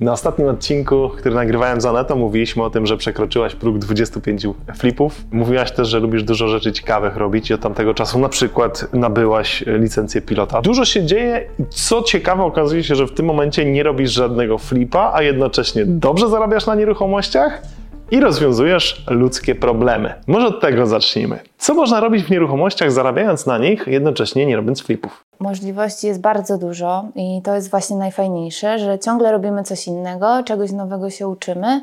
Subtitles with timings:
[0.00, 5.24] Na ostatnim odcinku, który nagrywałem z Anetą, mówiliśmy o tym, że przekroczyłaś próg 25 flipów.
[5.30, 9.64] Mówiłaś też, że lubisz dużo rzeczy ciekawych robić i od tamtego czasu na przykład nabyłaś
[9.66, 10.62] licencję pilota.
[10.62, 14.58] Dużo się dzieje i co ciekawe okazuje się, że w tym momencie nie robisz żadnego
[14.58, 17.62] flipa, a jednocześnie dobrze zarabiasz na nieruchomościach
[18.10, 20.14] i rozwiązujesz ludzkie problemy.
[20.26, 21.38] Może od tego zacznijmy.
[21.58, 25.24] Co można robić w nieruchomościach, zarabiając na nich, jednocześnie nie robiąc flipów?
[25.40, 30.72] Możliwości jest bardzo dużo i to jest właśnie najfajniejsze, że ciągle robimy coś innego, czegoś
[30.72, 31.80] nowego się uczymy.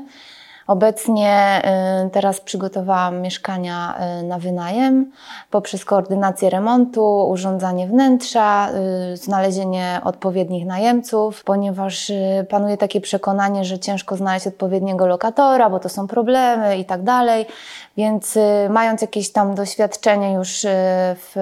[0.67, 1.62] Obecnie
[2.05, 5.12] y, teraz przygotowałam mieszkania y, na wynajem
[5.52, 8.70] poprzez koordynację remontu, urządzanie wnętrza,
[9.13, 12.12] y, znalezienie odpowiednich najemców, ponieważ
[12.49, 17.45] panuje takie przekonanie, że ciężko znaleźć odpowiedniego lokatora, bo to są problemy i tak dalej.
[17.98, 18.38] Więc
[18.70, 20.66] mając jakieś tam doświadczenie już
[21.16, 21.34] w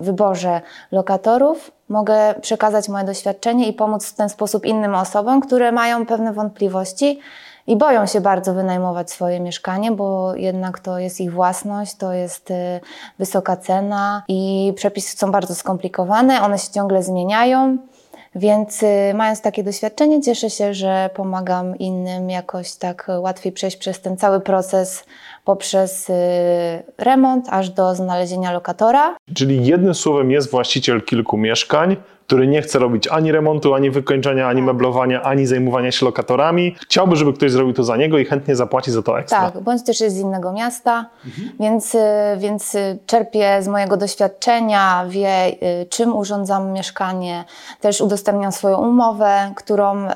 [0.00, 0.60] wyborze
[0.92, 6.32] lokatorów, mogę przekazać moje doświadczenie i pomóc w ten sposób innym osobom, które mają pewne
[6.32, 7.20] wątpliwości
[7.68, 12.50] i boją się bardzo wynajmować swoje mieszkanie, bo jednak to jest ich własność, to jest
[12.50, 12.54] y,
[13.18, 17.78] wysoka cena i przepisy są bardzo skomplikowane, one się ciągle zmieniają.
[18.34, 24.00] Więc y, mając takie doświadczenie, cieszę się, że pomagam innym jakoś tak łatwiej przejść przez
[24.00, 25.04] ten cały proces
[25.44, 26.14] poprzez y,
[26.98, 29.16] remont aż do znalezienia lokatora.
[29.34, 31.96] Czyli jednym słowem jest właściciel kilku mieszkań,
[32.28, 34.66] który nie chce robić ani remontu, ani wykończenia, ani tak.
[34.66, 36.76] meblowania, ani zajmowania się lokatorami.
[36.80, 39.50] Chciałby, żeby ktoś zrobił to za niego i chętnie zapłaci za to ekstra.
[39.50, 41.50] Tak, bądź też jest z innego miasta, mhm.
[41.60, 41.98] więc, y,
[42.38, 45.46] więc y, czerpie z mojego doświadczenia, wie
[45.82, 47.44] y, czym urządzam mieszkanie.
[47.80, 50.08] Też udostępniam swoją umowę, którą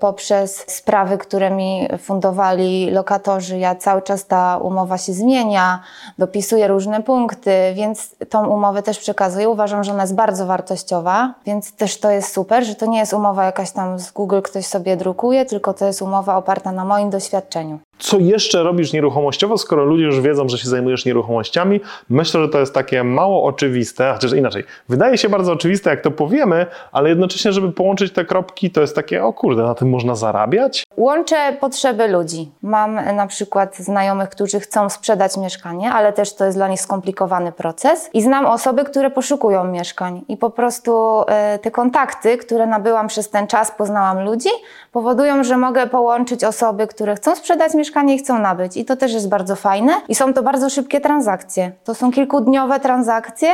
[0.00, 5.80] poprzez sprawy, które mi fundowali lokatorzy, ja cały czas ta umowa się zmienia,
[6.18, 9.48] dopisuję różne punkty, więc tą umowę też przekazuję.
[9.48, 13.12] Uważam, że ona jest bardzo wartościowa więc też to jest super, że to nie jest
[13.12, 17.10] umowa jakaś tam z Google ktoś sobie drukuje, tylko to jest umowa oparta na moim
[17.10, 21.80] doświadczeniu co jeszcze robisz nieruchomościowo, skoro ludzie już wiedzą, że się zajmujesz nieruchomościami.
[22.08, 24.64] Myślę, że to jest takie mało oczywiste, chociaż inaczej.
[24.88, 28.94] Wydaje się bardzo oczywiste, jak to powiemy, ale jednocześnie, żeby połączyć te kropki, to jest
[28.94, 30.84] takie, o kurde, na tym można zarabiać?
[30.96, 32.50] Łączę potrzeby ludzi.
[32.62, 37.52] Mam na przykład znajomych, którzy chcą sprzedać mieszkanie, ale też to jest dla nich skomplikowany
[37.52, 38.10] proces.
[38.14, 40.22] I znam osoby, które poszukują mieszkań.
[40.28, 44.48] I po prostu e, te kontakty, które nabyłam przez ten czas, poznałam ludzi,
[44.92, 48.76] powodują, że mogę połączyć osoby, które chcą sprzedać mieszkanie, mieszkanie i chcą nabyć.
[48.76, 49.92] I to też jest bardzo fajne.
[50.08, 51.72] I są to bardzo szybkie transakcje.
[51.84, 53.48] To są kilkudniowe transakcje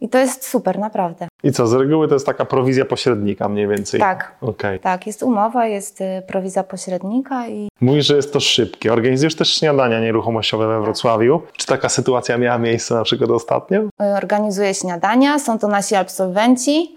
[0.00, 1.28] i to jest super, naprawdę.
[1.42, 4.00] I co, z reguły to jest taka prowizja pośrednika mniej więcej?
[4.00, 4.34] Tak.
[4.40, 4.78] Okay.
[4.78, 7.68] Tak, jest umowa, jest y, prowizja pośrednika i...
[7.80, 8.92] Mówisz, że jest to szybkie.
[8.92, 11.42] Organizujesz też śniadania nieruchomościowe we Wrocławiu.
[11.56, 13.80] Czy taka sytuacja miała miejsce na przykład ostatnio?
[13.80, 16.96] Y, organizuję śniadania, są to nasi absolwenci.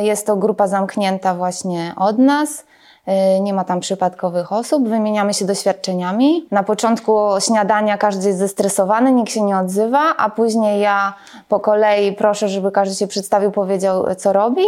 [0.00, 2.67] Y, jest to grupa zamknięta właśnie od nas.
[3.08, 6.46] E, nie ma tam przypadkowych osób, wymieniamy się doświadczeniami.
[6.50, 11.14] Na początku śniadania każdy jest zestresowany, nikt się nie odzywa, a później ja
[11.48, 14.62] po kolei proszę, żeby każdy się przedstawił, powiedział, co robi.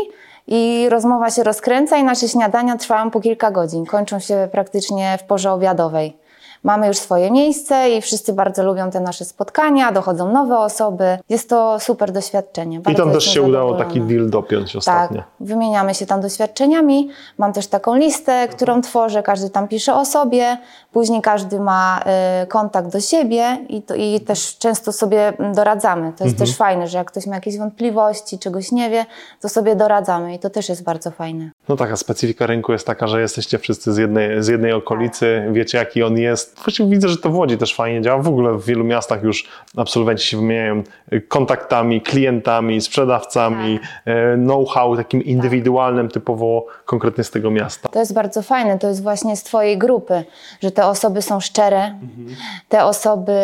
[0.47, 3.87] I rozmowa się rozkręca i nasze śniadania trwają po kilka godzin.
[3.87, 6.17] Kończą się praktycznie w porze obiadowej
[6.65, 11.19] mamy już swoje miejsce i wszyscy bardzo lubią te nasze spotkania, dochodzą nowe osoby.
[11.29, 12.81] Jest to super doświadczenie.
[12.91, 15.17] I tam też się udało taki deal dopiąć ostatnio.
[15.17, 17.09] Tak, wymieniamy się tam doświadczeniami.
[17.39, 20.59] Mam też taką listę, którą tworzę, każdy tam pisze o sobie,
[20.93, 22.01] później każdy ma
[22.43, 26.13] y, kontakt do siebie i, to, i też często sobie doradzamy.
[26.19, 26.39] To jest mhm.
[26.39, 29.07] też fajne, że jak ktoś ma jakieś wątpliwości, czegoś nie wie,
[29.41, 31.51] to sobie doradzamy i to też jest bardzo fajne.
[31.69, 35.55] No taka specyfika rynku jest taka, że jesteście wszyscy z jednej, z jednej okolicy, tak.
[35.55, 38.23] wiecie jaki on jest, Właściwie widzę, że to w Łodzi też fajnie działa.
[38.23, 40.83] W ogóle w wielu miastach już absolwenci się wymieniają
[41.29, 44.15] kontaktami, klientami, sprzedawcami, tak.
[44.15, 47.89] E, know-how takim indywidualnym, typowo konkretnie z tego miasta.
[47.89, 50.25] To jest bardzo fajne, to jest właśnie z Twojej grupy,
[50.63, 52.37] że te osoby są szczere, mhm.
[52.69, 53.41] te osoby,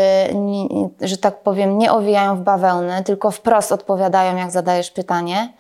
[1.00, 5.52] że tak powiem, nie owijają w bawełnę, tylko wprost odpowiadają, jak zadajesz pytanie.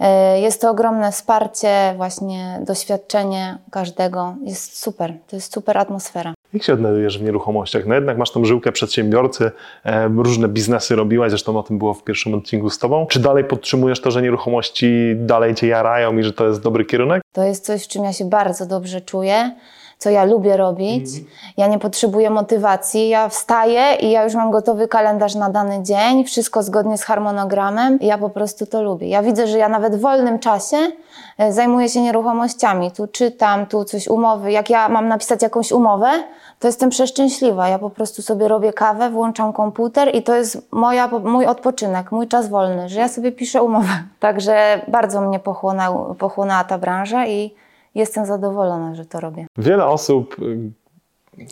[0.00, 4.34] E, jest to ogromne wsparcie, właśnie doświadczenie każdego.
[4.42, 6.34] Jest super, to jest super atmosfera.
[6.52, 7.86] Jak się odnajdujesz w nieruchomościach?
[7.86, 9.50] No jednak masz tą żyłkę przedsiębiorcy,
[9.84, 13.06] e, różne biznesy robiłaś, zresztą o tym było w pierwszym odcinku z Tobą.
[13.06, 17.22] Czy dalej podtrzymujesz to, że nieruchomości dalej Cię jarają i że to jest dobry kierunek?
[17.32, 19.54] To jest coś, w czym ja się bardzo dobrze czuję
[19.98, 21.14] co ja lubię robić.
[21.14, 21.30] Mm.
[21.56, 23.08] Ja nie potrzebuję motywacji.
[23.08, 27.98] Ja wstaję i ja już mam gotowy kalendarz na dany dzień, wszystko zgodnie z harmonogramem.
[28.00, 29.08] Ja po prostu to lubię.
[29.08, 30.76] Ja widzę, że ja nawet w wolnym czasie
[31.38, 32.90] e, zajmuję się nieruchomościami.
[32.90, 34.52] Tu czytam, tu coś umowy.
[34.52, 36.10] Jak ja mam napisać jakąś umowę,
[36.58, 37.68] to jestem przeszczęśliwa.
[37.68, 42.28] Ja po prostu sobie robię kawę, włączam komputer i to jest moja, mój odpoczynek, mój
[42.28, 43.88] czas wolny, że ja sobie piszę umowę.
[44.20, 45.40] Także bardzo mnie
[46.18, 47.54] pochłonęła ta branża i
[47.98, 49.46] jestem zadowolona, że to robię.
[49.58, 50.70] Wiele osób, y,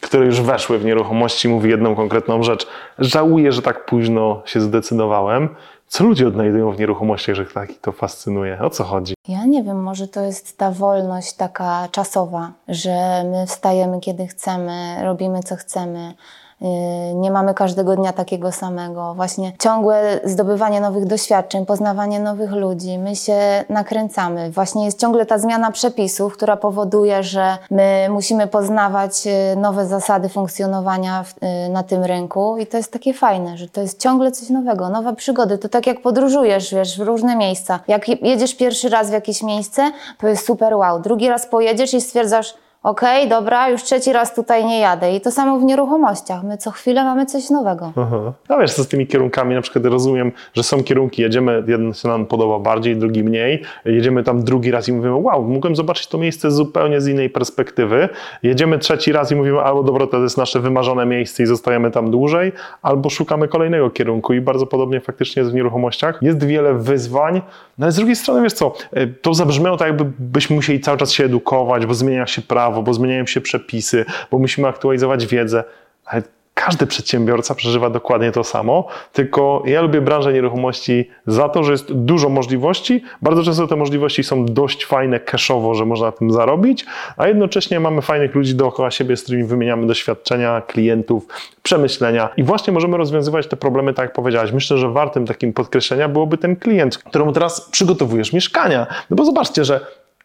[0.02, 2.66] które już weszły w nieruchomości, mówi jedną konkretną rzecz.
[2.98, 5.48] Żałuję, że tak późno się zdecydowałem.
[5.88, 8.58] Co ludzie odnajdują w nieruchomościach, że tak ich to fascynuje?
[8.60, 9.14] O co chodzi?
[9.28, 14.96] Ja nie wiem, może to jest ta wolność taka czasowa, że my wstajemy kiedy chcemy,
[15.02, 16.14] robimy co chcemy.
[16.60, 16.68] Yy,
[17.14, 19.14] nie mamy każdego dnia takiego samego.
[19.14, 22.98] Właśnie ciągłe zdobywanie nowych doświadczeń, poznawanie nowych ludzi.
[22.98, 24.50] My się nakręcamy.
[24.50, 30.28] Właśnie jest ciągle ta zmiana przepisów, która powoduje, że my musimy poznawać yy, nowe zasady
[30.28, 34.50] funkcjonowania yy, na tym rynku i to jest takie fajne, że to jest ciągle coś
[34.50, 35.58] nowego, nowe przygody.
[35.58, 37.80] To tak jak podróżujesz, wiesz, w różne miejsca.
[37.88, 41.00] Jak jedziesz pierwszy raz w jakieś miejsce, to jest super wow.
[41.00, 42.54] Drugi raz pojedziesz i stwierdzasz,
[42.86, 45.16] okej, okay, dobra, już trzeci raz tutaj nie jadę.
[45.16, 46.44] I to samo w nieruchomościach.
[46.44, 47.92] My co chwilę mamy coś nowego.
[47.96, 48.32] Aha.
[48.48, 52.08] No wiesz, co z tymi kierunkami, na przykład rozumiem, że są kierunki, jedziemy, jeden się
[52.08, 56.18] nam podoba bardziej, drugi mniej, jedziemy tam drugi raz i mówimy, wow, mogłem zobaczyć to
[56.18, 58.08] miejsce zupełnie z innej perspektywy.
[58.42, 62.10] Jedziemy trzeci raz i mówimy, albo dobra, to jest nasze wymarzone miejsce i zostajemy tam
[62.10, 62.52] dłużej,
[62.82, 66.18] albo szukamy kolejnego kierunku i bardzo podobnie faktycznie jest w nieruchomościach.
[66.22, 67.42] Jest wiele wyzwań,
[67.78, 70.98] no ale z drugiej strony, wiesz co, e, to zabrzmiało tak, jakby byśmy musieli cały
[70.98, 75.64] czas się edukować, bo zmienia się prawo, bo zmieniają się przepisy, bo musimy aktualizować wiedzę,
[76.04, 76.22] ale
[76.56, 81.92] każdy przedsiębiorca przeżywa dokładnie to samo, tylko ja lubię branżę nieruchomości za to, że jest
[81.92, 83.02] dużo możliwości.
[83.22, 86.86] Bardzo często te możliwości są dość fajne cashowo, że można na tym zarobić,
[87.16, 91.26] a jednocześnie mamy fajnych ludzi dookoła siebie, z którymi wymieniamy doświadczenia, klientów,
[91.62, 94.52] przemyślenia i właśnie możemy rozwiązywać te problemy, tak jak powiedziałaś.
[94.52, 98.86] Myślę, że wartym takim podkreślenia byłoby ten klient, któremu teraz przygotowujesz mieszkania.
[99.10, 99.80] No bo zobaczcie, że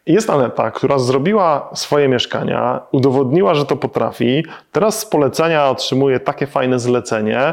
[0.06, 4.44] jest Aneta, która zrobiła swoje mieszkania, udowodniła, że to potrafi.
[4.72, 7.52] Teraz z polecenia otrzymuje takie fajne zlecenie.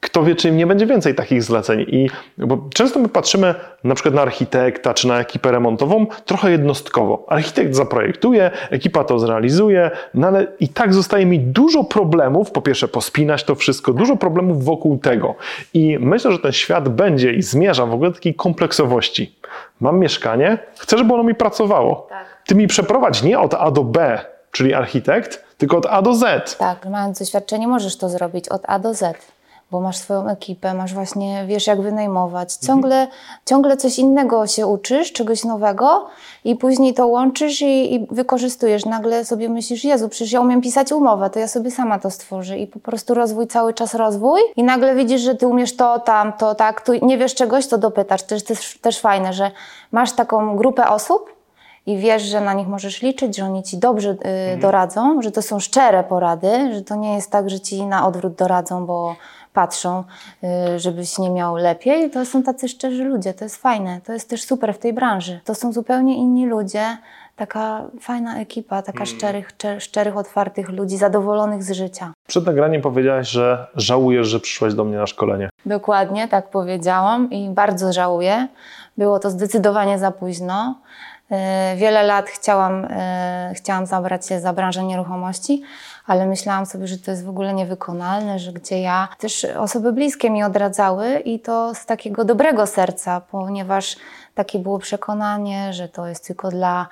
[0.00, 1.80] Kto wie, czy im nie będzie więcej takich zleceń.
[1.80, 3.54] I bo często my patrzymy
[3.84, 7.24] na przykład na architekta czy na ekipę remontową trochę jednostkowo.
[7.28, 12.88] Architekt zaprojektuje, ekipa to zrealizuje, no ale i tak zostaje mi dużo problemów, po pierwsze
[12.88, 15.34] pospinać to wszystko, dużo problemów wokół tego.
[15.74, 19.36] I myślę, że ten świat będzie i zmierza w ogóle do takiej kompleksowości
[19.80, 22.06] mam mieszkanie, chcę, żeby ono mi pracowało.
[22.08, 22.26] Tak.
[22.46, 26.56] Ty mi przeprowadź nie od A do B, czyli architekt, tylko od A do Z.
[26.58, 29.35] Tak, mając doświadczenie możesz to zrobić od A do Z
[29.70, 32.54] bo masz swoją ekipę, masz właśnie, wiesz jak wynajmować.
[32.54, 33.18] Ciągle, mhm.
[33.46, 36.06] ciągle coś innego się uczysz, czegoś nowego
[36.44, 38.84] i później to łączysz i, i, wykorzystujesz.
[38.84, 42.58] Nagle sobie myślisz, Jezu, przecież ja umiem pisać umowę, to ja sobie sama to stworzę
[42.58, 46.32] i po prostu rozwój, cały czas rozwój i nagle widzisz, że ty umiesz to, tam,
[46.32, 48.22] to, tak, tu nie wiesz czegoś, to dopytasz.
[48.22, 49.50] To jest też, też fajne, że
[49.92, 51.36] masz taką grupę osób,
[51.86, 54.60] i wiesz, że na nich możesz liczyć, że oni ci dobrze y, mhm.
[54.60, 58.34] doradzą, że to są szczere porady, że to nie jest tak, że ci na odwrót
[58.34, 59.16] doradzą, bo
[59.56, 60.04] patrzą,
[60.74, 62.10] y, żebyś nie miał lepiej.
[62.10, 65.40] To są tacy szczerzy ludzie, to jest fajne, to jest też super w tej branży.
[65.44, 66.96] To są zupełnie inni ludzie,
[67.36, 69.06] taka fajna ekipa, taka mm.
[69.06, 72.12] szczerych, szczerych, otwartych ludzi, zadowolonych z życia.
[72.26, 75.48] Przed nagraniem powiedziałaś, że żałujesz, że przyszłaś do mnie na szkolenie.
[75.66, 78.48] Dokładnie, tak powiedziałam i bardzo żałuję.
[78.98, 80.74] Było to zdecydowanie za późno.
[81.32, 85.62] Y, wiele lat chciałam, y, chciałam zabrać się za branżę nieruchomości,
[86.06, 90.30] ale myślałam sobie, że to jest w ogóle niewykonalne, że gdzie ja, też osoby bliskie
[90.30, 93.96] mi odradzały i to z takiego dobrego serca, ponieważ
[94.34, 96.86] takie było przekonanie, że to jest tylko dla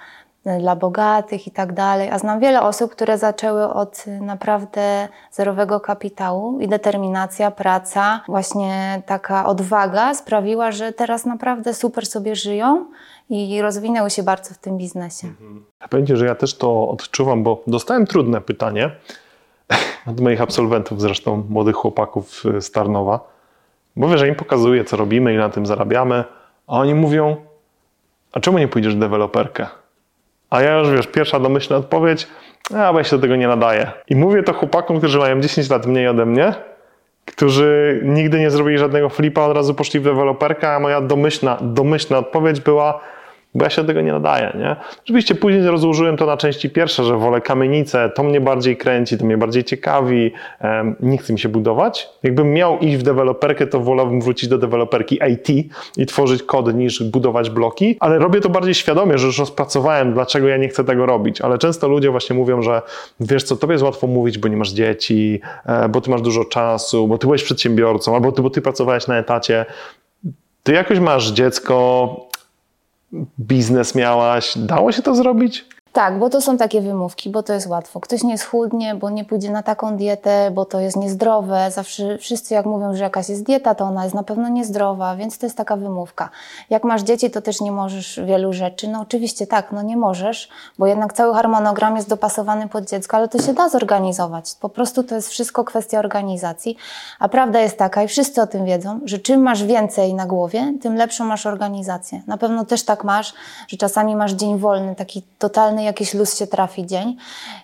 [0.60, 2.10] dla bogatych i tak dalej.
[2.10, 9.46] A znam wiele osób, które zaczęły od naprawdę zerowego kapitału i determinacja, praca, właśnie taka
[9.46, 12.86] odwaga sprawiła, że teraz naprawdę super sobie żyją
[13.30, 15.32] i rozwinęły się bardzo w tym biznesie.
[15.90, 18.90] Będzie, że ja też to odczuwam, bo dostałem trudne pytanie
[20.10, 23.20] od moich absolwentów, zresztą młodych chłopaków z Tarnowa.
[23.96, 26.24] Mówię, że im pokazuję, co robimy i na tym zarabiamy,
[26.66, 27.36] a oni mówią,
[28.32, 29.66] a czemu nie pójdziesz w deweloperkę?
[30.50, 32.26] A ja już, wiesz, pierwsza domyślna odpowiedź,
[32.74, 33.92] a bo ja się do tego nie nadaję.
[34.08, 36.54] I mówię to chłopakom, którzy mają 10 lat mniej ode mnie,
[37.24, 42.18] którzy nigdy nie zrobili żadnego flipa, od razu poszli w deweloperkę, a moja domyślna, domyślna
[42.18, 43.00] odpowiedź była,
[43.54, 44.56] bo ja się do tego nie nadaję.
[44.58, 44.76] Nie?
[45.02, 49.24] Oczywiście później rozłożyłem to na części pierwsze, że wolę kamienicę, to mnie bardziej kręci, to
[49.24, 50.32] mnie bardziej ciekawi,
[51.00, 52.08] nie chcę mi się budować.
[52.22, 57.02] Jakbym miał iść w deweloperkę, to wolałbym wrócić do deweloperki IT i tworzyć kod niż
[57.02, 61.06] budować bloki, ale robię to bardziej świadomie, że już rozpracowałem, dlaczego ja nie chcę tego
[61.06, 61.40] robić.
[61.40, 62.82] Ale często ludzie właśnie mówią, że
[63.20, 66.44] wiesz co, tobie jest łatwo mówić, bo nie masz dzieci, e, bo ty masz dużo
[66.44, 69.66] czasu, bo ty byłeś przedsiębiorcą, albo ty, bo ty pracowałeś na etacie.
[70.62, 72.28] Ty jakoś masz dziecko,
[73.40, 74.58] biznes miałaś.
[74.58, 75.66] Dało się to zrobić?
[75.94, 78.00] Tak, bo to są takie wymówki, bo to jest łatwo.
[78.00, 81.70] Ktoś nie schudnie, bo nie pójdzie na taką dietę, bo to jest niezdrowe.
[81.70, 85.38] Zawsze wszyscy jak mówią, że jakaś jest dieta, to ona jest na pewno niezdrowa, więc
[85.38, 86.28] to jest taka wymówka.
[86.70, 88.88] Jak masz dzieci, to też nie możesz wielu rzeczy.
[88.88, 90.48] No oczywiście tak, no nie możesz,
[90.78, 94.54] bo jednak cały harmonogram jest dopasowany pod dziecko, ale to się da zorganizować.
[94.60, 96.76] Po prostu to jest wszystko kwestia organizacji.
[97.18, 100.74] A prawda jest taka, i wszyscy o tym wiedzą, że czym masz więcej na głowie,
[100.82, 102.22] tym lepszą masz organizację.
[102.26, 103.34] Na pewno też tak masz,
[103.68, 107.16] że czasami masz dzień wolny, taki totalny jakiś luz się trafi dzień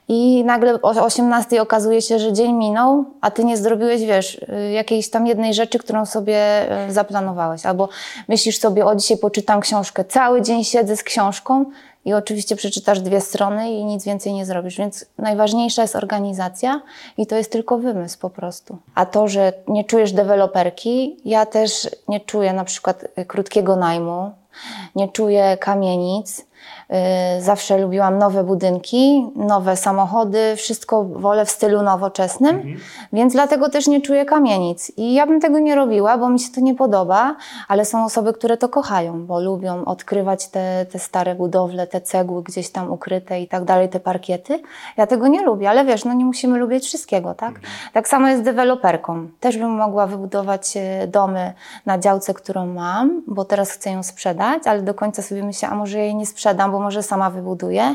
[0.08, 4.70] i nagle o 18 okazuje się, że dzień minął, a ty nie zrobiłeś, wiesz, y,
[4.70, 7.66] jakiejś tam jednej rzeczy, którą sobie y, zaplanowałeś.
[7.66, 7.88] Albo
[8.28, 11.64] myślisz sobie, o dzisiaj poczytam książkę, cały dzień siedzę z książką
[12.04, 14.76] i oczywiście przeczytasz dwie strony i nic więcej nie zrobisz.
[14.76, 16.82] Więc najważniejsza jest organizacja
[17.16, 18.78] i to jest tylko wymysł po prostu.
[18.94, 24.30] A to, że nie czujesz deweloperki, ja też nie czuję na przykład y, krótkiego najmu,
[24.96, 26.46] nie czuję kamienic,
[27.40, 32.76] zawsze lubiłam nowe budynki, nowe samochody, wszystko wolę w stylu nowoczesnym, mhm.
[33.12, 34.92] więc dlatego też nie czuję kamienic.
[34.96, 37.36] I ja bym tego nie robiła, bo mi się to nie podoba,
[37.68, 42.42] ale są osoby, które to kochają, bo lubią odkrywać te, te stare budowle, te cegły
[42.42, 44.62] gdzieś tam ukryte i tak dalej, te parkiety.
[44.96, 47.48] Ja tego nie lubię, ale wiesz, no nie musimy lubić wszystkiego, tak?
[47.48, 47.66] Mhm.
[47.92, 49.28] Tak samo jest z deweloperką.
[49.40, 51.52] Też bym mogła wybudować e, domy
[51.86, 55.74] na działce, którą mam, bo teraz chcę ją sprzedać, ale do końca sobie myślę, a
[55.74, 57.94] może jej nie sprzedam, bo może sama wybuduję,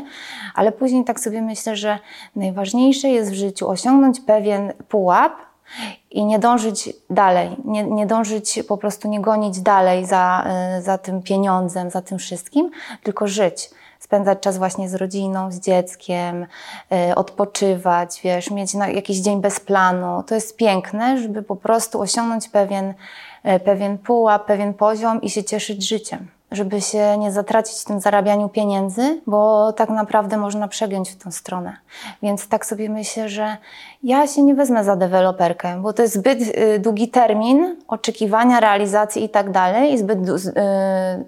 [0.54, 1.98] ale później tak sobie myślę, że
[2.36, 5.32] najważniejsze jest w życiu osiągnąć pewien pułap,
[6.10, 10.46] i nie dążyć dalej, nie, nie dążyć, po prostu nie gonić dalej za,
[10.78, 12.70] y, za tym pieniądzem, za tym wszystkim,
[13.02, 13.70] tylko żyć.
[14.00, 16.46] Spędzać czas właśnie z rodziną, z dzieckiem,
[17.10, 20.22] y, odpoczywać, wiesz, mieć jakiś dzień bez planu.
[20.22, 22.94] To jest piękne, żeby po prostu osiągnąć pewien,
[23.56, 28.00] y, pewien pułap, pewien poziom i się cieszyć życiem żeby się nie zatracić w tym
[28.00, 31.76] zarabianiu pieniędzy, bo tak naprawdę można przegiąć w tą stronę.
[32.22, 33.56] Więc tak sobie myślę, że
[34.02, 39.24] ja się nie wezmę za deweloperkę, bo to jest zbyt y, długi termin oczekiwania, realizacji
[39.24, 40.52] i tak dalej, i zbyt y,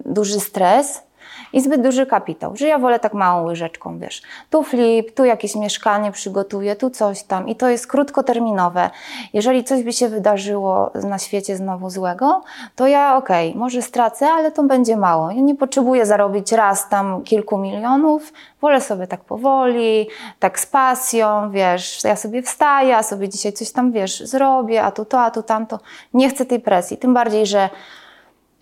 [0.05, 1.08] duży stres
[1.53, 4.21] i zbyt duży kapitał, że ja wolę tak małą łyżeczką, wiesz.
[4.49, 8.89] Tu flip, tu jakieś mieszkanie przygotuję, tu coś tam i to jest krótkoterminowe.
[9.33, 12.43] Jeżeli coś by się wydarzyło na świecie znowu złego,
[12.75, 15.31] to ja okej, okay, może stracę, ale to będzie mało.
[15.31, 20.07] Ja nie potrzebuję zarobić raz tam kilku milionów, wolę sobie tak powoli,
[20.39, 24.91] tak z pasją, wiesz, ja sobie wstaję, a sobie dzisiaj coś tam, wiesz, zrobię, a
[24.91, 25.79] tu to, a tu tamto.
[26.13, 27.69] Nie chcę tej presji, tym bardziej, że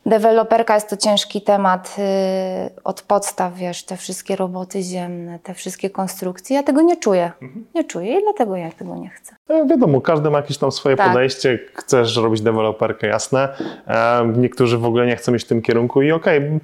[0.07, 5.89] Deweloperka jest to ciężki temat y, od podstaw, wiesz, te wszystkie roboty ziemne, te wszystkie
[5.89, 6.55] konstrukcje.
[6.55, 7.31] Ja tego nie czuję.
[7.41, 7.65] Mhm.
[7.75, 9.35] Nie czuję i dlatego ja tego nie chcę.
[9.49, 11.07] No, wiadomo, każdy ma jakieś tam swoje tak.
[11.07, 11.59] podejście.
[11.73, 13.49] Chcesz robić deweloperkę, jasne.
[13.87, 16.59] E, niektórzy w ogóle nie chcą iść w tym kierunku i okej, okay,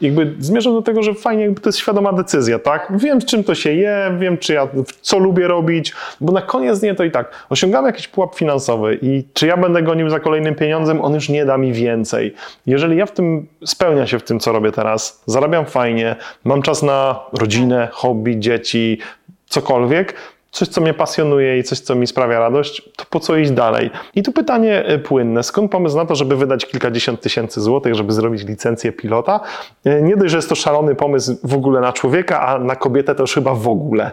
[0.00, 2.92] jakby zmierzam do tego, że fajnie, jakby to jest świadoma decyzja, tak?
[2.96, 4.68] Wiem, czym to się je, wiem, czy ja,
[5.00, 9.24] co lubię robić, bo na koniec dnia to i tak osiągamy jakiś pułap finansowy i
[9.32, 12.34] czy ja będę gonił za kolejnym pieniądzem, on już nie da mi więcej.
[12.66, 16.82] Jeżeli ja w tym, spełnia się w tym, co robię teraz, zarabiam fajnie, mam czas
[16.82, 18.98] na rodzinę, hobby, dzieci,
[19.46, 20.14] cokolwiek,
[20.50, 23.90] coś, co mnie pasjonuje i coś, co mi sprawia radość, to po co iść dalej?
[24.14, 25.42] I tu pytanie e, płynne.
[25.42, 29.40] Skąd pomysł na to, żeby wydać kilkadziesiąt tysięcy złotych, żeby zrobić licencję pilota?
[29.84, 33.14] E, nie dość, że jest to szalony pomysł w ogóle na człowieka, a na kobietę
[33.14, 34.10] to już chyba w ogóle.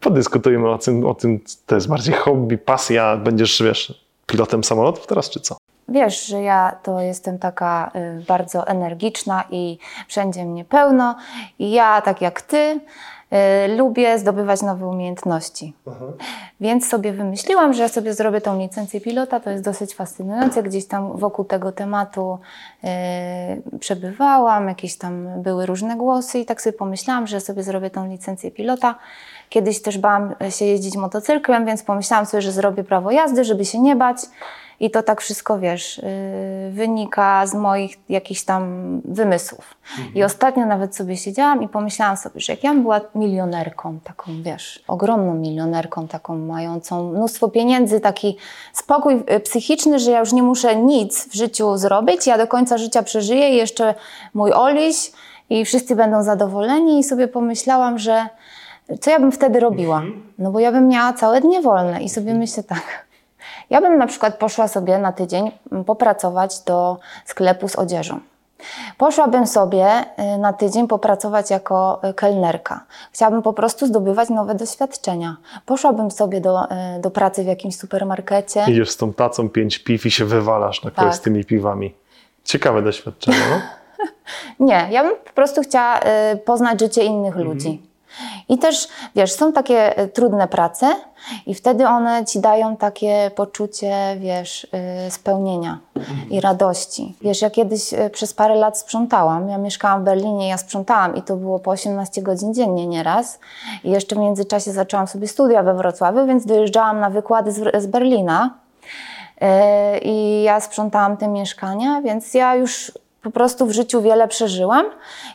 [0.00, 3.16] Podyskutujmy o tym, o tym to jest bardziej hobby, pasja.
[3.16, 5.56] Będziesz, wiesz, pilotem samolotów teraz, czy co?
[5.88, 11.16] Wiesz, że ja to jestem taka y, bardzo energiczna i wszędzie mnie pełno.
[11.58, 12.80] I ja, tak jak ty,
[13.34, 15.74] Y, lubię zdobywać nowe umiejętności.
[15.86, 16.04] Aha.
[16.60, 19.40] Więc sobie wymyśliłam, że ja sobie zrobię tą licencję pilota.
[19.40, 20.62] To jest dosyć fascynujące.
[20.62, 22.38] Gdzieś tam wokół tego tematu
[22.82, 22.90] yy,
[23.78, 28.50] przebywałam, jakieś tam były różne głosy i tak sobie pomyślałam, że sobie zrobię tą licencję
[28.50, 28.94] pilota.
[29.48, 33.80] Kiedyś też bałam się jeździć motocyklem, więc pomyślałam sobie, że zrobię prawo jazdy, żeby się
[33.80, 34.16] nie bać.
[34.80, 39.74] I to tak wszystko, wiesz, yy, wynika z moich jakichś tam wymysłów.
[39.98, 40.14] Mhm.
[40.14, 44.42] I ostatnio nawet sobie siedziałam i pomyślałam sobie, że jak ja bym była milionerką, taką,
[44.42, 48.36] wiesz, ogromną milionerką, taką mającą mnóstwo pieniędzy, taki
[48.72, 52.78] spokój y, psychiczny, że ja już nie muszę nic w życiu zrobić, ja do końca
[52.78, 53.94] życia przeżyję i jeszcze
[54.34, 55.12] mój Oliś
[55.50, 58.28] i wszyscy będą zadowoleni i sobie pomyślałam, że
[59.00, 59.96] co ja bym wtedy robiła?
[59.96, 60.22] Mhm.
[60.38, 63.06] No bo ja bym miała całe dnie wolne i sobie myślę tak,
[63.70, 68.20] ja bym na przykład poszła sobie na tydzień mm, popracować do sklepu z odzieżą.
[68.98, 70.04] Poszłabym sobie
[70.34, 72.84] y, na tydzień popracować jako y, kelnerka.
[73.12, 75.36] Chciałabym po prostu zdobywać nowe doświadczenia.
[75.66, 78.64] Poszłabym sobie do, y, do pracy w jakimś supermarkecie.
[78.68, 81.14] Idziesz z tą tacą pięć piw i się wywalasz na tak.
[81.14, 81.94] z tymi piwami.
[82.44, 83.60] Ciekawe doświadczenie, no?
[84.66, 86.00] Nie, ja bym po prostu chciała
[86.44, 87.46] poznać życie innych mhm.
[87.46, 87.93] ludzi
[88.48, 90.96] I też, wiesz, są takie e, trudne prace
[91.46, 94.64] i wtedy one ci dają takie poczucie, wiesz,
[95.06, 95.78] y, spełnienia
[96.30, 97.14] i radości.
[97.22, 99.48] Wiesz, ja kiedyś y, przez parę lat sprzątałam.
[99.48, 103.38] Ja mieszkałam w Berlinie, ja sprzątałam i to było po 18 godzin dziennie nieraz.
[103.84, 107.86] I jeszcze w międzyczasie zaczęłam sobie studia we Wrocławiu, więc dojeżdżałam na wykłady z, z
[107.86, 108.50] Berlina.
[110.02, 112.92] I ja sprzątałam te mieszkania, więc ja już
[113.24, 114.86] po prostu w życiu wiele przeżyłam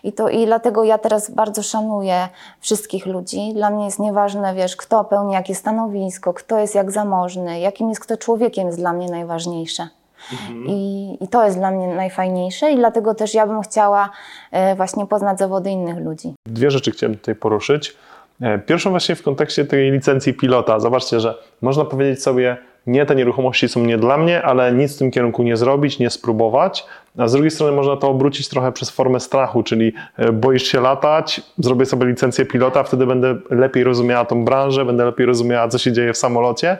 [0.03, 2.27] i, to, i dlatego ja teraz bardzo szanuję
[2.59, 3.53] wszystkich ludzi.
[3.53, 8.01] Dla mnie jest nieważne, wiesz, kto pełni jakie stanowisko, kto jest jak zamożny, jakim jest
[8.01, 9.87] kto człowiekiem jest dla mnie najważniejsze.
[10.31, 10.65] Mhm.
[10.67, 14.09] I, I to jest dla mnie najfajniejsze i dlatego też ja bym chciała
[14.51, 16.33] e, właśnie poznać zawody innych ludzi.
[16.45, 17.95] Dwie rzeczy chciałem tutaj poruszyć.
[18.41, 20.79] E, pierwszą właśnie w kontekście tej licencji pilota.
[20.79, 22.57] Zobaczcie, że można powiedzieć sobie,
[22.89, 26.09] nie, te nieruchomości są nie dla mnie, ale nic w tym kierunku nie zrobić, nie
[26.09, 26.85] spróbować.
[27.17, 30.81] A z drugiej strony można to obrócić trochę przez formę strachu, czyli e, boisz się
[30.81, 35.77] latać, zrobię sobie licencję pilota, wtedy będę lepiej rozumiała tą branżę, będę lepiej rozumiała, co
[35.77, 36.77] się dzieje w samolocie.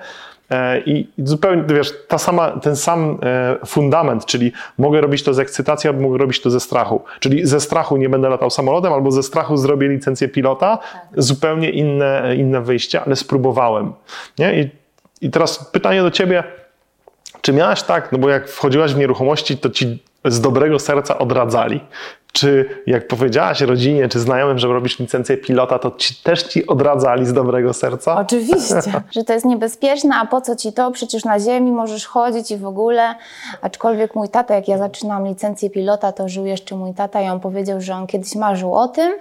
[0.52, 5.40] E, I zupełnie, wiesz, ta sama, ten sam e, fundament, czyli mogę robić to z
[5.40, 7.02] ekscytacji, albo mogę robić to ze strachu.
[7.20, 10.78] Czyli ze strachu nie będę latał samolotem, albo ze strachu zrobię licencję pilota.
[10.78, 11.24] Tak.
[11.24, 13.94] Zupełnie inne, inne wyjście, ale spróbowałem.
[14.40, 14.62] Nie?
[14.62, 14.70] I
[15.22, 16.44] i teraz pytanie do ciebie,
[17.42, 21.82] czy miałaś tak, no bo jak wchodziłaś w nieruchomości, to ci z dobrego serca odradzali.
[22.32, 27.26] Czy jak powiedziałaś rodzinie czy znajomym, że robisz licencję pilota, to ci, też ci odradzali
[27.26, 28.16] z dobrego serca?
[28.16, 28.76] Oczywiście,
[29.16, 30.92] że to jest niebezpieczne, a po co ci to?
[30.92, 33.16] Przecież na ziemi możesz chodzić i w ogóle.
[33.62, 37.40] Aczkolwiek mój tata, jak ja zaczynałam licencję pilota, to żył jeszcze mój tata i on
[37.40, 39.14] powiedział, że on kiedyś marzył o tym,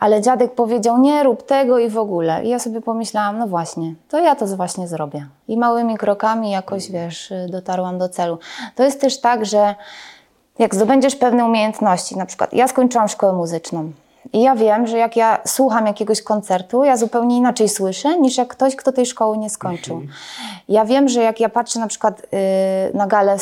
[0.00, 2.44] ale dziadek powiedział, nie rób tego i w ogóle.
[2.44, 5.26] I ja sobie pomyślałam, no właśnie, to ja to właśnie zrobię.
[5.48, 8.38] I małymi krokami jakoś, wiesz, dotarłam do celu.
[8.74, 9.74] To jest też tak, że
[10.58, 13.92] jak zdobędziesz pewne umiejętności, na przykład ja skończyłam szkołę muzyczną,
[14.32, 18.48] i ja wiem, że jak ja słucham jakiegoś koncertu, ja zupełnie inaczej słyszę niż jak
[18.48, 19.96] ktoś, kto tej szkoły nie skończył.
[19.96, 20.12] Mhm.
[20.68, 23.36] Ja wiem, że jak ja patrzę na przykład y, na galę,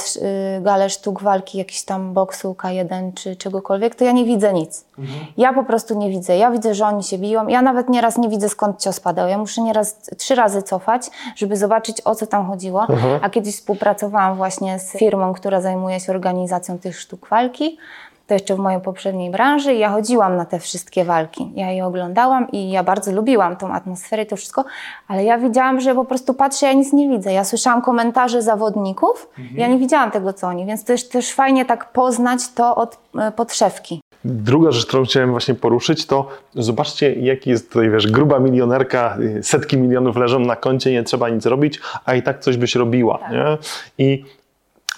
[0.56, 4.84] y, galę sztuk walki, jakiś tam boksu K1 czy czegokolwiek, to ja nie widzę nic.
[4.98, 5.26] Mhm.
[5.36, 6.36] Ja po prostu nie widzę.
[6.36, 7.48] Ja widzę, że oni się biją.
[7.48, 9.28] Ja nawet nieraz nie widzę skąd cios padał.
[9.28, 12.86] Ja muszę nieraz trzy razy cofać, żeby zobaczyć o co tam chodziło.
[12.88, 13.20] Mhm.
[13.22, 17.78] A kiedyś współpracowałam właśnie z firmą, która zajmuje się organizacją tych sztuk walki
[18.30, 19.74] to jeszcze w mojej poprzedniej branży.
[19.74, 21.50] Ja chodziłam na te wszystkie walki.
[21.54, 24.64] Ja je oglądałam i ja bardzo lubiłam tą atmosferę i to wszystko,
[25.08, 27.32] ale ja widziałam, że po prostu patrzę, ja nic nie widzę.
[27.32, 29.60] Ja słyszałam komentarze zawodników, mhm.
[29.60, 33.32] ja nie widziałam tego, co oni, więc też, też fajnie tak poznać to od e,
[33.32, 34.00] podszewki.
[34.24, 39.42] Druga rzecz, którą chciałem właśnie poruszyć, to zobaczcie, jaki jest tutaj, wiesz, gruba milionerka, y,
[39.42, 43.18] setki milionów leżą na koncie, nie trzeba nic robić, a i tak coś byś robiła.
[43.18, 43.32] Tak.
[43.32, 43.58] Nie?
[43.98, 44.24] I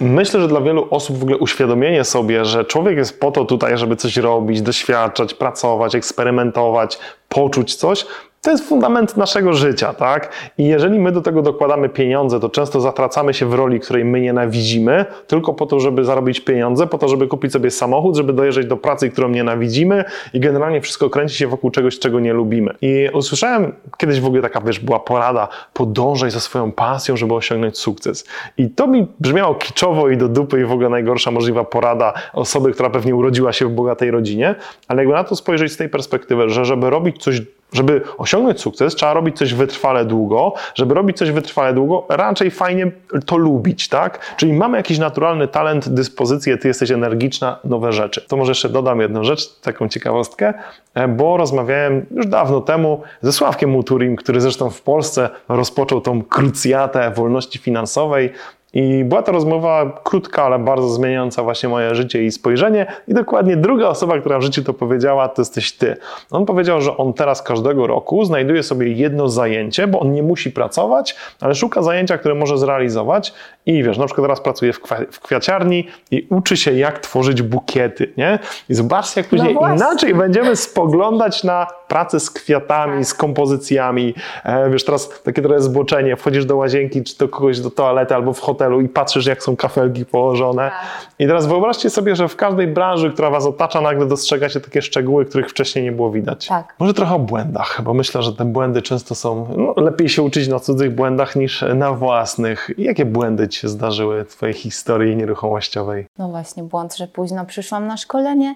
[0.01, 3.79] Myślę, że dla wielu osób w ogóle uświadomienie sobie, że człowiek jest po to tutaj,
[3.79, 8.07] żeby coś robić, doświadczać, pracować, eksperymentować, poczuć coś,
[8.45, 10.33] to jest fundament naszego życia, tak?
[10.59, 14.21] I jeżeli my do tego dokładamy pieniądze, to często zatracamy się w roli, której my
[14.21, 18.67] nienawidzimy, tylko po to, żeby zarobić pieniądze, po to, żeby kupić sobie samochód, żeby dojeżdżać
[18.67, 22.75] do pracy, którą nienawidzimy i generalnie wszystko kręci się wokół czegoś, czego nie lubimy.
[22.81, 27.79] I usłyszałem kiedyś w ogóle taka, wiesz, była porada, podążaj za swoją pasją, żeby osiągnąć
[27.79, 28.25] sukces.
[28.59, 32.73] I to mi brzmiało kiczowo i do dupy i w ogóle najgorsza możliwa porada osoby,
[32.73, 34.55] która pewnie urodziła się w bogatej rodzinie,
[34.89, 37.41] ale jakby na to spojrzeć z tej perspektywy, że żeby robić coś
[37.73, 40.55] żeby osiągnąć sukces, trzeba robić coś wytrwale długo.
[40.75, 42.93] Żeby robić coś wytrwale długo, raczej fajnie
[43.27, 44.35] to lubić, tak?
[44.37, 48.25] Czyli mamy jakiś naturalny talent, dyspozycję, ty jesteś energiczna, nowe rzeczy.
[48.29, 50.55] To może jeszcze dodam jedną rzecz, taką ciekawostkę,
[50.95, 56.23] e, bo rozmawiałem już dawno temu ze Sławkiem Muturim, który zresztą w Polsce rozpoczął tą
[56.23, 58.33] krucjatę wolności finansowej.
[58.75, 62.87] I była to rozmowa krótka, ale bardzo zmieniająca właśnie moje życie i spojrzenie.
[63.09, 65.97] I dokładnie druga osoba, która w życiu to powiedziała, to jesteś ty.
[66.31, 70.51] On powiedział, że on teraz każdego roku znajduje sobie jedno zajęcie, bo on nie musi
[70.51, 73.35] pracować, ale szuka zajęcia, które może zrealizować.
[73.67, 78.13] I wiesz, na przykład teraz pracuje w, w kwiaciarni i uczy się, jak tworzyć bukiety,
[78.17, 78.39] nie?
[78.69, 84.15] I zobaczcie, jak później no inaczej będziemy spoglądać na pracę z kwiatami, z kompozycjami.
[84.45, 88.33] E, wiesz, teraz takie trochę zboczenie, wchodzisz do łazienki, czy do kogoś do toalety, albo
[88.33, 90.63] w hotelu i patrzysz, jak są kafelki położone.
[90.63, 90.81] Tak.
[91.19, 95.25] I teraz wyobraźcie sobie, że w każdej branży, która was otacza, nagle dostrzegacie takie szczegóły,
[95.25, 96.47] których wcześniej nie było widać.
[96.47, 96.75] Tak.
[96.79, 100.49] Może trochę o błędach, bo myślę, że te błędy często są, no, lepiej się uczyć
[100.49, 102.71] na cudzych błędach niż na własnych.
[102.79, 106.07] Jakie błędy ci się zdarzyły w twojej historii nieruchomościowej?
[106.19, 108.55] No właśnie, błąd, że późno przyszłam na szkolenie,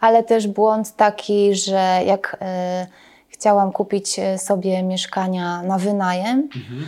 [0.00, 2.36] ale też błąd taki, że jak...
[2.40, 3.04] Yy,
[3.44, 6.86] chciałam kupić e, sobie mieszkania na wynajem, mhm.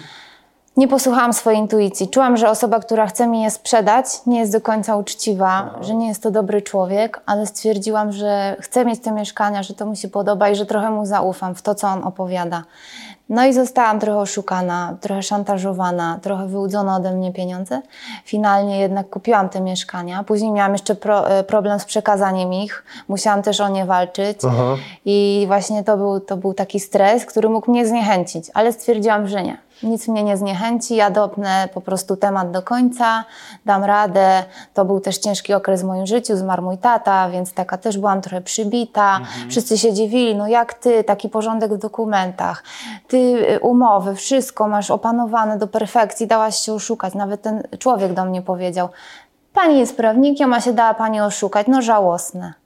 [0.77, 2.09] nie posłuchałam swojej intuicji.
[2.09, 6.09] Czułam, że osoba, która chce mi je sprzedać, nie jest do końca uczciwa, że nie
[6.09, 10.09] jest to dobry człowiek, ale stwierdziłam, że chcę mieć te mieszkania, że to mu się
[10.09, 12.65] podoba i że trochę mu zaufam w to, co on opowiada.
[13.29, 17.83] No i zostałam trochę oszukana, trochę szantażowana, trochę wyłudzono ode mnie pieniądze.
[18.25, 20.25] Finalnie jednak kupiłam te mieszkania.
[20.25, 22.85] Później miałam jeszcze pro, e, problem z przekazaniem ich.
[23.09, 24.39] Musiałam też o nie walczyć.
[24.49, 24.77] Aha.
[25.05, 29.43] I właśnie to był, to był taki stres, który mógł mnie zniechęcić, ale stwierdziłam, że
[29.43, 29.66] nie.
[29.83, 33.25] Nic mnie nie zniechęci, ja dopnę po prostu temat do końca,
[33.65, 34.45] dam radę.
[34.75, 38.21] To był też ciężki okres w moim życiu, zmarł mój tata, więc taka też byłam
[38.21, 39.21] trochę przybita.
[39.51, 42.63] Wszyscy się dziwili, no jak ty, taki porządek w dokumentach,
[43.09, 47.15] ty y, umowy, wszystko masz opanowane do perfekcji, dałaś się oszukać.
[47.15, 48.89] Nawet ten człowiek do mnie powiedział,
[49.53, 52.66] pani jest prawnikiem, a się dała pani oszukać, no żałosne.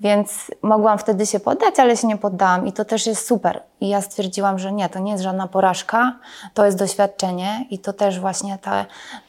[0.00, 3.62] Więc mogłam wtedy się poddać, ale się nie poddałam i to też jest super.
[3.80, 6.18] I ja stwierdziłam, że nie, to nie jest żadna porażka,
[6.54, 8.86] to jest doświadczenie i to też właśnie ta,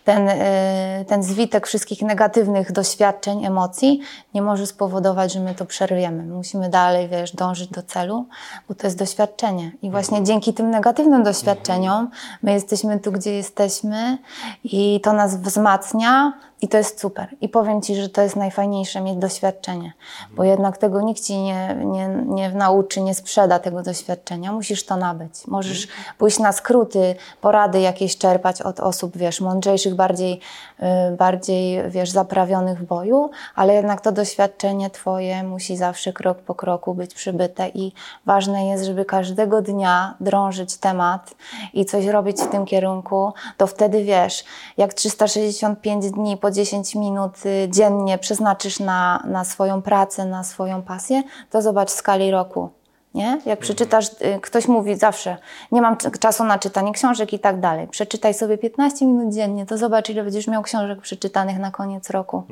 [0.07, 4.01] ten, y, ten zwitek wszystkich negatywnych doświadczeń, emocji
[4.33, 6.23] nie może spowodować, że my to przerwiemy.
[6.23, 8.25] Musimy dalej, wiesz, dążyć do celu,
[8.69, 9.71] bo to jest doświadczenie.
[9.81, 12.09] I właśnie dzięki tym negatywnym doświadczeniom
[12.43, 14.17] my jesteśmy tu, gdzie jesteśmy
[14.63, 17.35] i to nas wzmacnia i to jest super.
[17.41, 19.93] I powiem Ci, że to jest najfajniejsze mieć doświadczenie,
[20.35, 24.51] bo jednak tego nikt Ci nie, nie, nie nauczy, nie sprzeda tego doświadczenia.
[24.51, 25.47] Musisz to nabyć.
[25.47, 30.39] Możesz pójść na skróty, porady jakieś czerpać od osób, wiesz, mądrzejszych, bardziej,
[30.79, 36.55] y, bardziej, wiesz, zaprawionych w boju, ale jednak to doświadczenie Twoje musi zawsze krok po
[36.55, 37.93] kroku być przybyte i
[38.25, 41.35] ważne jest, żeby każdego dnia drążyć temat
[41.73, 44.43] i coś robić w tym kierunku, to wtedy wiesz,
[44.77, 50.81] jak 365 dni po 10 minut y, dziennie przeznaczysz na, na swoją pracę, na swoją
[50.81, 52.69] pasję, to zobacz skali roku.
[53.15, 53.41] Nie?
[53.45, 55.37] Jak przeczytasz, y, ktoś mówi zawsze,
[55.71, 57.87] nie mam czasu na czytanie książek i tak dalej.
[57.87, 62.43] Przeczytaj sobie 15 minut dziennie, to zobacz, ile będziesz miał książek przeczytanych na koniec roku.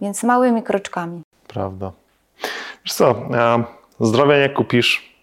[0.00, 1.22] Więc małymi kroczkami.
[1.48, 1.92] Prawda.
[2.84, 3.64] Wiesz co, e,
[4.00, 5.14] zdrowia nie kupisz,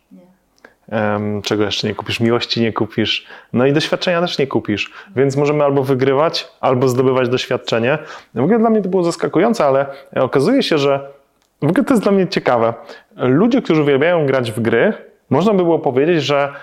[0.89, 5.35] em, czego jeszcze nie kupisz, miłości nie kupisz, no i doświadczenia też nie kupisz, więc
[5.35, 7.97] możemy albo wygrywać, albo zdobywać doświadczenie.
[8.35, 11.18] W ogóle dla mnie to było zaskakujące, ale okazuje się, że
[11.61, 12.73] w ogóle to jest dla mnie ciekawe.
[13.17, 14.93] Ludzie, którzy uwielbiają grać w gry,
[15.29, 16.53] można by było powiedzieć, że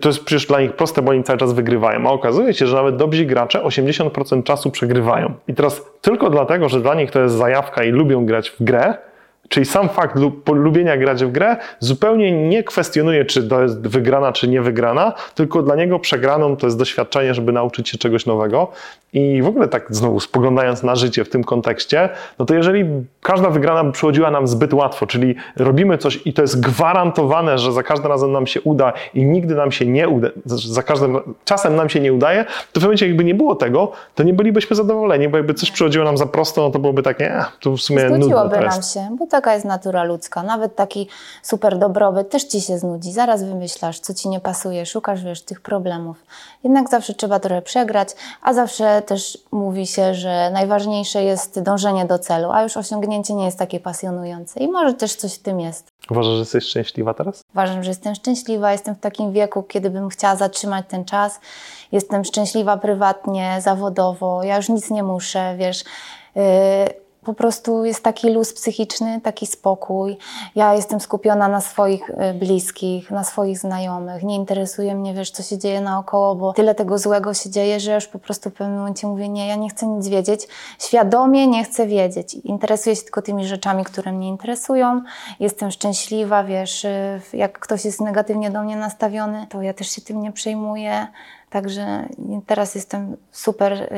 [0.00, 2.08] to jest przecież dla nich proste, bo oni cały czas wygrywają.
[2.08, 5.34] A okazuje się, że nawet dobrzy gracze 80% czasu przegrywają.
[5.48, 8.94] I teraz tylko dlatego, że dla nich to jest zajawka i lubią grać w grę,
[9.48, 13.86] Czyli sam fakt lu- po- lubienia grać w grę zupełnie nie kwestionuje, czy to jest
[13.86, 18.26] wygrana, czy nie wygrana, tylko dla niego przegraną to jest doświadczenie, żeby nauczyć się czegoś
[18.26, 18.68] nowego.
[19.12, 22.84] I w ogóle tak znowu spoglądając na życie w tym kontekście, no to jeżeli
[23.22, 27.82] każda wygrana przychodziła nam zbyt łatwo, czyli robimy coś i to jest gwarantowane, że za
[27.82, 31.88] każdym razem nam się uda i nigdy nam się nie uda, za każdym czasem nam
[31.88, 35.36] się nie udaje, to w momencie jakby nie było tego, to nie bylibyśmy zadowoleni, bo
[35.36, 38.54] jakby coś przychodziło nam za prosto, no to byłoby takie, eh, to w sumie Znudziłoby
[38.56, 40.42] to nam się, bo taka jest natura ludzka.
[40.42, 41.08] Nawet taki
[41.42, 43.12] super dobrobyt też ci się znudzi.
[43.12, 46.16] Zaraz wymyślasz, co ci nie pasuje, szukasz, wiesz, tych problemów.
[46.64, 48.08] Jednak zawsze trzeba trochę przegrać,
[48.42, 53.44] a zawsze też mówi się, że najważniejsze jest dążenie do celu, a już osiągnięcie nie
[53.44, 54.60] jest takie pasjonujące.
[54.60, 55.86] I może też coś w tym jest.
[56.10, 57.44] Uważasz, że jesteś szczęśliwa teraz?
[57.52, 61.40] Uważam, że jestem szczęśliwa, jestem w takim wieku, kiedy bym chciała zatrzymać ten czas.
[61.92, 65.84] Jestem szczęśliwa prywatnie, zawodowo, ja już nic nie muszę, wiesz.
[66.34, 70.16] Yy, po prostu jest taki luz psychiczny, taki spokój.
[70.54, 74.22] Ja jestem skupiona na swoich y, bliskich, na swoich znajomych.
[74.22, 77.94] Nie interesuje mnie, wiesz, co się dzieje naokoło, bo tyle tego złego się dzieje, że
[77.94, 80.48] już po prostu w pewnym momencie mówię, nie, ja nie chcę nic wiedzieć.
[80.78, 82.34] Świadomie nie chcę wiedzieć.
[82.34, 85.02] Interesuję się tylko tymi rzeczami, które mnie interesują.
[85.40, 90.02] Jestem szczęśliwa, wiesz, y, jak ktoś jest negatywnie do mnie nastawiony, to ja też się
[90.02, 91.06] tym nie przejmuję.
[91.54, 92.08] Także
[92.46, 93.88] teraz jestem w super y,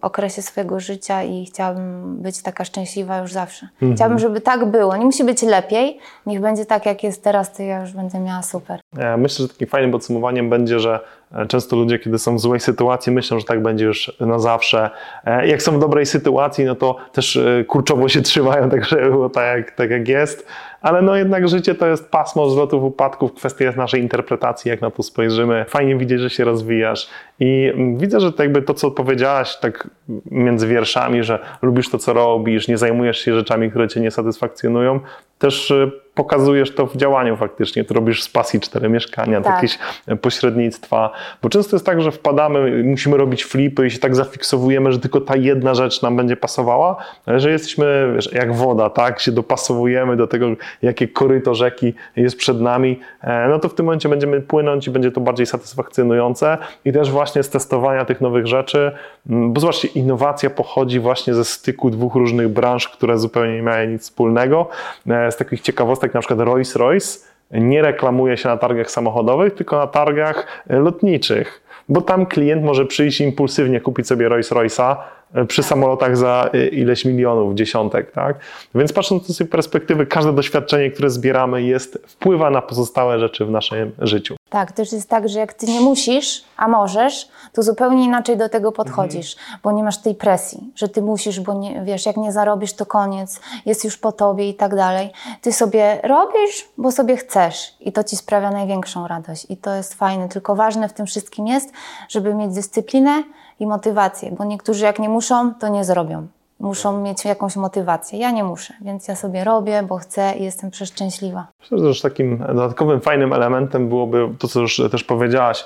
[0.00, 3.68] okresie swojego życia i chciałabym być taka szczęśliwa już zawsze.
[3.94, 4.96] Chciałabym, żeby tak było.
[4.96, 5.98] Nie musi być lepiej.
[6.26, 8.80] Niech będzie tak, jak jest teraz, to ja już będę miała super.
[9.18, 11.00] Myślę, że takim fajnym podsumowaniem będzie, że
[11.48, 14.90] często ludzie, kiedy są w złej sytuacji, myślą, że tak będzie już na zawsze.
[15.24, 19.10] E, Jak są w dobrej sytuacji, no to też e, kurczowo się trzymają, tak żeby
[19.10, 20.46] było tak jak, tak jak jest.
[20.80, 24.90] Ale no jednak życie to jest pasmo wzlotów, upadków, kwestia jest naszej interpretacji, jak na
[24.90, 25.64] to spojrzymy.
[25.68, 27.08] Fajnie widzieć, że się rozwijasz.
[27.40, 29.88] I mm, widzę, że jakby to, co powiedziałaś tak
[30.30, 35.00] między wierszami, że lubisz to, co robisz, nie zajmujesz się rzeczami, które cię nie satysfakcjonują,
[35.38, 37.84] też e, pokazujesz to w działaniu faktycznie.
[37.84, 39.54] Tu robisz z pasji cztery mieszkania, Tak.
[39.54, 41.10] jakieś e, pośrednictwa,
[41.42, 45.20] bo często jest tak, że wpadamy, musimy robić flipy i się tak zafiksowujemy, że tylko
[45.20, 50.16] ta jedna rzecz nam będzie pasowała, ale że jesteśmy wiesz, jak woda, tak, się dopasowujemy
[50.16, 50.46] do tego,
[50.82, 54.90] jakie koryto rzeki jest przed nami, e, no to w tym momencie będziemy płynąć i
[54.90, 58.92] będzie to bardziej satysfakcjonujące i też właśnie z testowania tych nowych rzeczy,
[59.26, 64.02] bo zobaczcie, innowacja pochodzi właśnie ze styku dwóch różnych branż, które zupełnie nie miały nic
[64.02, 64.68] wspólnego.
[65.10, 69.86] E, Z takich ciekawostek na przykład Rolls-Royce nie reklamuje się na targach samochodowych, tylko na
[69.86, 74.96] targach e, lotniczych, bo tam klient może przyjść impulsywnie kupić sobie Rolls-Royce'a
[75.34, 78.38] e, przy samolotach za e, ileś milionów, dziesiątek, tak?
[78.74, 83.50] Więc patrząc z tej perspektywy, każde doświadczenie, które zbieramy jest, wpływa na pozostałe rzeczy w
[83.50, 84.36] naszym życiu.
[84.48, 88.48] Tak, też jest tak, że jak ty nie musisz, a możesz, to zupełnie inaczej do
[88.48, 92.32] tego podchodzisz, bo nie masz tej presji, że ty musisz, bo nie, wiesz, jak nie
[92.32, 95.12] zarobisz, to koniec, jest już po tobie i tak dalej.
[95.40, 99.94] Ty sobie robisz, bo sobie chcesz i to ci sprawia największą radość i to jest
[99.94, 100.28] fajne.
[100.28, 101.72] Tylko ważne w tym wszystkim jest,
[102.08, 103.22] żeby mieć dyscyplinę
[103.60, 106.26] i motywację, bo niektórzy jak nie muszą, to nie zrobią.
[106.60, 108.18] Muszą mieć jakąś motywację.
[108.18, 111.46] Ja nie muszę, więc ja sobie robię, bo chcę i jestem przeszczęśliwa.
[111.60, 115.64] Myślę, że też takim dodatkowym fajnym elementem byłoby to, co już też powiedziałaś.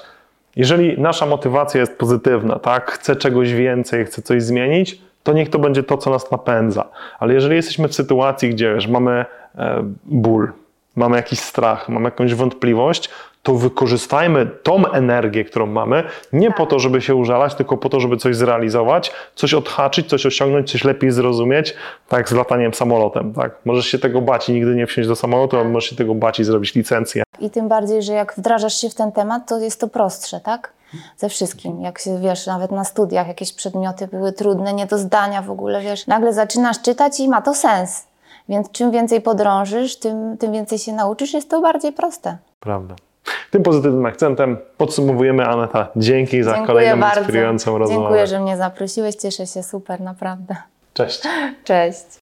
[0.57, 5.59] Jeżeli nasza motywacja jest pozytywna, tak, chcę czegoś więcej, chcę coś zmienić, to niech to
[5.59, 6.85] będzie to, co nas napędza.
[7.19, 9.25] Ale jeżeli jesteśmy w sytuacji, gdzie wiesz, mamy
[9.59, 10.53] e, ból,
[10.97, 13.11] mamy jakiś strach, mamy jakąś wątpliwość,
[13.43, 18.01] to wykorzystajmy tą energię, którą mamy, nie po to, żeby się użalać, tylko po to,
[18.01, 21.75] żeby coś zrealizować, coś odhaczyć, coś osiągnąć, coś lepiej zrozumieć,
[22.09, 23.33] tak z lataniem samolotem.
[23.35, 23.53] Tak?
[23.65, 26.41] Możesz się tego bać i nigdy nie wsiąść do samolotu, a możesz się tego bać
[26.41, 27.23] i zrobić licencję.
[27.41, 30.73] I tym bardziej, że jak wdrażasz się w ten temat, to jest to prostsze, tak?
[31.17, 31.81] Ze wszystkim.
[31.81, 35.81] Jak się, wiesz, nawet na studiach jakieś przedmioty były trudne, nie do zdania w ogóle,
[35.81, 36.07] wiesz.
[36.07, 38.10] Nagle zaczynasz czytać i ma to sens.
[38.51, 42.39] Więc czym więcej podrążysz, tym, tym więcej się nauczysz, jest to bardziej proste.
[42.61, 42.95] Prawda.
[43.51, 45.89] Tym pozytywnym akcentem podsumowujemy Aneta.
[45.97, 47.21] Dzięki za Dziękuję kolejną bardzo.
[47.21, 48.03] inspirującą rozmowę.
[48.03, 49.15] Dziękuję, że mnie zaprosiłeś.
[49.15, 50.57] Cieszę się super, naprawdę.
[50.95, 51.23] Cześć.
[51.65, 52.21] Cześć.